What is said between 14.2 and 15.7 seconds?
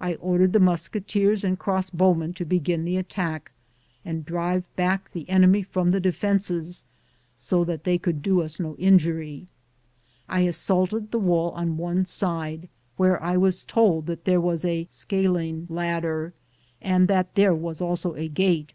there was a scaling